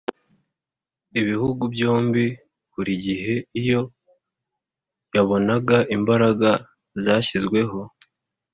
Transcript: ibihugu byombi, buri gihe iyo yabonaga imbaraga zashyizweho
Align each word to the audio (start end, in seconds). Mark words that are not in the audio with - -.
ibihugu 1.19 1.63
byombi, 1.73 2.25
buri 2.73 2.93
gihe 3.05 3.33
iyo 3.61 3.81
yabonaga 5.15 5.77
imbaraga 5.95 6.49
zashyizweho 7.03 7.79